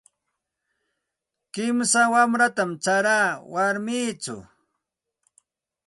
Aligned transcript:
Kimsa 1.53 2.01
wanratam 2.13 2.71
charaa 2.83 3.29
warmichaw. 3.53 4.41